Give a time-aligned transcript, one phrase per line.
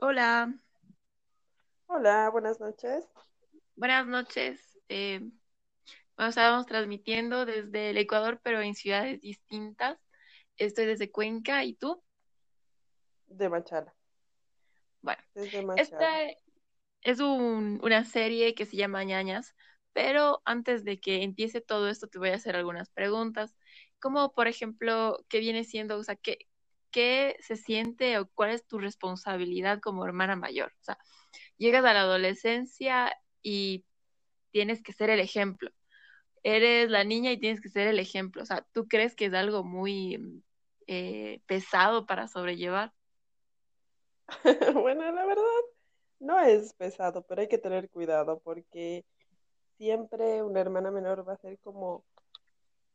[0.00, 0.52] Hola,
[1.86, 3.04] Hola, buenas noches.
[3.76, 4.60] buenas noches.
[4.88, 5.20] Eh,
[6.16, 9.98] bueno, estábamos transmitiendo desde el Ecuador, pero en ciudades distintas.
[10.58, 12.02] Estoy desde Cuenca, ¿y tú?
[13.28, 13.94] De Machala,
[15.02, 16.06] Bueno, desde esta
[17.02, 19.54] es un- una serie que se llama Ñañas,
[19.94, 23.56] pero antes de que empiece todo esto te voy a hacer algunas preguntas,
[24.00, 26.47] como por ejemplo, ¿qué viene siendo, o sea, qué,
[26.90, 30.72] qué se siente o cuál es tu responsabilidad como hermana mayor?
[30.80, 30.98] O sea,
[31.58, 33.84] llegas a la adolescencia y
[34.52, 35.70] tienes que ser el ejemplo.
[36.44, 38.42] eres la niña y tienes que ser el ejemplo.
[38.42, 40.42] O sea, ¿tú crees que es algo muy mm,
[40.88, 42.92] eh, pesado para sobrellevar?
[44.82, 45.42] Bueno, la verdad,
[46.20, 49.04] no es pesado, pero hay que tener cuidado porque
[49.78, 52.04] siempre una hermana menor va a ser como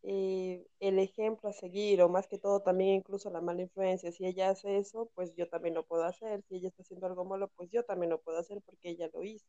[0.03, 4.11] eh, el ejemplo a seguir, o más que todo también incluso la mala influencia.
[4.11, 6.43] Si ella hace eso, pues yo también lo puedo hacer.
[6.43, 9.23] Si ella está haciendo algo malo, pues yo también lo puedo hacer porque ella lo
[9.23, 9.47] hizo.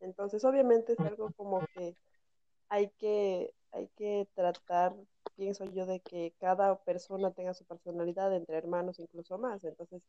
[0.00, 1.96] Entonces, obviamente es algo como que
[2.68, 4.94] hay que, hay que tratar,
[5.36, 9.64] pienso yo, de que cada persona tenga su personalidad, entre hermanos incluso más.
[9.64, 10.02] Entonces,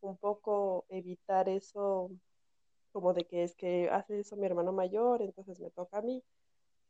[0.00, 2.10] un poco evitar eso,
[2.92, 6.22] como de que es que hace eso mi hermano mayor, entonces me toca a mí,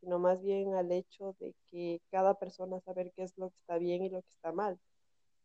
[0.01, 3.77] sino más bien al hecho de que cada persona saber qué es lo que está
[3.77, 4.77] bien y lo que está mal.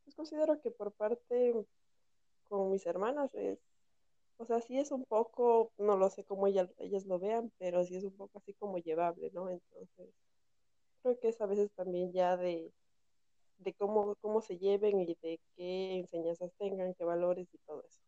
[0.04, 1.54] Pues considero que por parte
[2.48, 3.58] con mis hermanas es,
[4.38, 7.84] o sea, sí es un poco, no lo sé cómo ellas, ellas lo vean, pero
[7.84, 9.50] sí es un poco así como llevable, ¿no?
[9.50, 10.08] Entonces,
[11.02, 12.72] creo que es a veces también ya de,
[13.58, 18.00] de cómo, cómo se lleven y de qué enseñanzas tengan, qué valores y todo eso.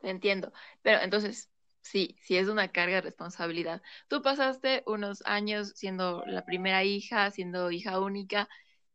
[0.00, 0.52] Entiendo.
[0.82, 1.48] Pero entonces,
[1.82, 3.82] sí, sí es una carga de responsabilidad.
[4.08, 8.48] Tú pasaste unos años siendo la primera hija, siendo hija única,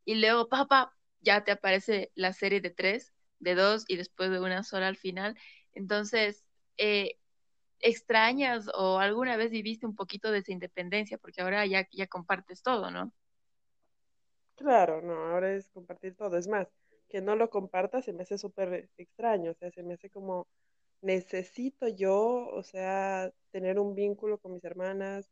[0.05, 4.39] y luego, papá, ya te aparece la serie de tres, de dos y después de
[4.39, 5.37] una sola al final.
[5.73, 6.45] Entonces,
[6.77, 7.17] eh,
[7.79, 11.17] ¿extrañas o alguna vez viviste un poquito de esa independencia?
[11.19, 13.13] Porque ahora ya, ya compartes todo, ¿no?
[14.55, 16.37] Claro, no, ahora es compartir todo.
[16.37, 16.67] Es más,
[17.09, 20.47] que no lo comparta se me hace súper extraño, o sea, se me hace como
[21.01, 25.29] necesito yo, o sea, tener un vínculo con mis hermanas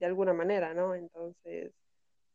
[0.00, 0.94] de alguna manera, ¿no?
[0.94, 1.72] Entonces,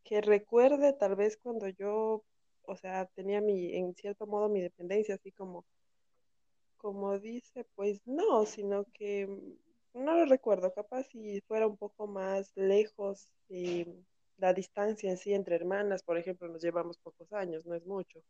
[0.04, 2.24] que recuerde tal vez cuando yo,
[2.64, 5.66] o sea, tenía mi, en cierto modo, mi dependencia, así como,
[6.78, 12.08] como dice, pues no, sino que mm, no lo recuerdo, capaz si fuera un poco
[12.08, 13.86] más lejos eh,
[14.38, 18.22] la distancia en sí entre hermanas, por ejemplo, nos llevamos pocos años, no es mucho,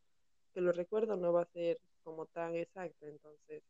[0.54, 3.64] que lo recuerdo no va a ser como tan exacto, entonces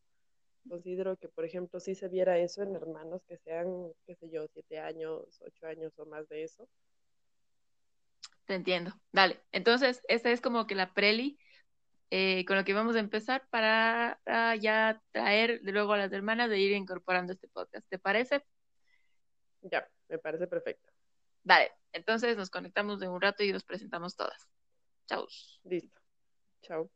[0.67, 3.67] considero que, por ejemplo, si se viera eso en hermanos que sean,
[4.05, 6.67] qué sé yo, siete años, ocho años o más de eso,
[8.45, 8.91] Te entiendo.
[9.11, 9.39] Dale.
[9.51, 11.37] Entonces, esta es como que la preli
[12.11, 16.11] eh, con lo que vamos a empezar para, ah, ya traer de luego a las
[16.11, 17.87] hermanas de ir incorporando este podcast.
[17.87, 18.43] ¿Te parece?
[19.61, 20.91] ya, me parece perfecto.
[21.43, 21.71] Dale.
[21.91, 24.47] Entonces nos conectamos de un rato y nos presentamos todas.
[25.07, 25.27] Chau.
[25.63, 25.99] Listo.
[26.61, 26.89] Chao.